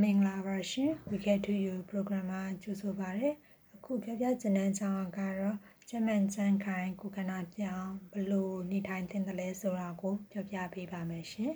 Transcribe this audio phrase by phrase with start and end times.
[0.00, 3.30] မင်္ဂလာပါရှင် We Get to You program မှာကြိုဆိုပါရစေ
[3.74, 5.56] အခုပြပြကျန်တဲ့ကြောင်းကတော့
[5.88, 11.52] ကျမန်ကျန်ခိုင်ကုကနာပြောင်းဘလို့နေထိုင်တင်တယ်လဲဆိုတာကိုပြောပြပေးပါမယ်ရှင်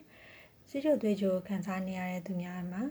[0.68, 2.82] စီချိုသွေးကြိုခံစားနေရတဲ့သူများမှာ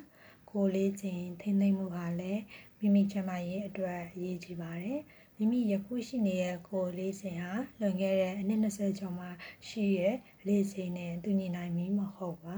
[0.52, 2.42] ကိုလေးချင်းထိမ့်သိမ့်မှုဟာလည်း
[2.80, 5.02] မိမိကျမရဲ့အတွက်အရေးကြီးပါတယ်
[5.38, 9.28] မိမိယခုရှိနေတဲ့ကိုလေးစဉ်ဟာလွန်ခဲ့တဲ့အနှစ်20ကျော်မှ
[9.68, 10.16] ရှိရဲ့
[10.48, 12.58] လေးစဉ်နဲ့တူညီနိုင်မည်မဟုတ်ပါ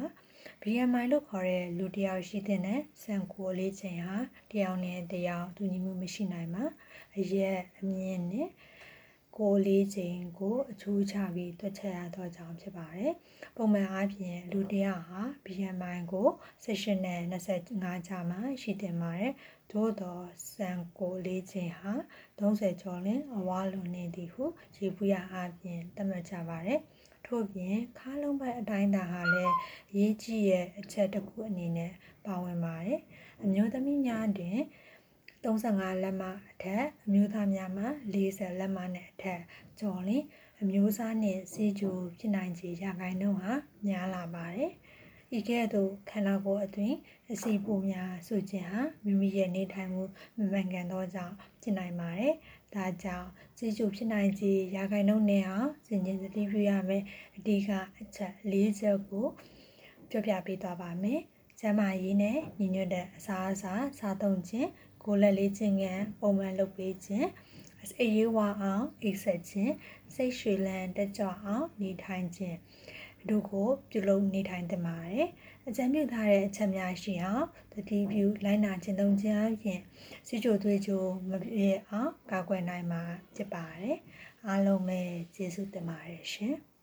[0.61, 4.18] BMI လို့ခေါ်တဲ့လူတစ်ယောက်ရှိတဲ့နဲ့စံကိုလေးချိန်ဟာ
[4.51, 6.64] တယောက်နဲ့တယောက်တူညီမှုမရှိနိုင်ပါ
[7.18, 8.50] အရက်အမြင့်နဲ့
[9.38, 13.14] ကိုလေးချိန်ကိုအချိုးချပြီးတွက်ချက်ရတော့ကြောင်းဖြစ်ပါတယ်။
[13.55, 16.28] ပုံမှန်အားဖြင့်လူတစ်ယောက်ဟာ BMI ကို
[16.66, 19.33] 18နဲ့25ကြားမှာရှိတင်ပါတယ်။
[19.71, 21.93] သို့တော့စံကိုလေးချိန်ဟာ
[22.39, 24.43] 30ကျော်လင်အဝါလွန်နေသည်ဟု
[24.77, 26.79] ရေပူရအားဖြင့်သတ်မှတ်ကြပါတယ်။
[27.28, 29.54] ထို့ပြင်ခါလုံးပိုက်အတိုင်းတာဟာလည်း
[29.98, 31.92] ရေးကြည့်ရဲ့အချက်တစ်ခုအနေနဲ့
[32.26, 33.02] ပါဝင်ပါတယ်။
[33.44, 34.59] အမျိုးသမီးများတွင်
[35.44, 39.42] 35လက်မအထက်အမျိုးသားများမှာ40လက်မနဲ့အထက်
[39.80, 40.23] ကျော်လင်
[40.61, 43.53] အမျိုးအစားနဲ့စီဂျူဖြစ်နိုင်ခြေရာခိုင်နှုန်းဟာ
[43.88, 44.72] များလာပါတယ်။
[45.36, 46.97] ဤကဲ့သို့ခန္ဓာကိုယ်အတွင်း
[47.31, 50.03] အစီပူများဆိုခြင်းဟာမိမိရဲ့နေထိုင်မှု
[50.38, 52.34] မမှန်ကန်သောကြောင့်ဖြစ်နိုင်ပါတယ်။
[52.75, 57.03] ဒါကြောင့်စီဂျူဖြစ်နိုင်ခြေရာခိုင်နှုန်းနဲ့အောင်စဉ်းကျင်သတိပြုရမယ်
[57.36, 57.69] အဓိက
[58.02, 59.25] အချက်၄ချက်ကို
[60.09, 61.19] ပြောပြပေးသွားပါမယ်။
[61.59, 64.69] ကျန်းမာရေးနဲ့ညီညွတ်တဲ့အစားအစာစားသုံးခြင်း
[65.03, 67.28] ကိုယ်လက်လေးခြင်းငန်းပုံမှန်လုပ်ပေးခြင်း
[68.00, 69.73] အေးရေးဝအောင်အိပ်ဆက်ခြင်း
[70.16, 72.58] စိတ်ရွှေလန်းတက်ကြွအောင်နေထိုင်ခြင်း
[73.31, 75.25] တို့ကိုပြုလုပ်နေထိုင်သင့်ပါတယ်။
[75.67, 79.81] အကြံပြုထားတဲ့အချက်များရှိအောင်တတိပြုလိုက်နာခြင်းသုံးခြင်းအပြင်
[80.28, 83.03] စီချိုသွေးချိုမပြေအောင်ကာကွယ်နိုင်မှာ
[83.36, 83.97] ဖြစ်ပါတယ်။
[84.47, 85.02] အားလုံးပဲ
[85.36, 86.56] ကျေးဇူးတင်ပါတယ်ရှင်။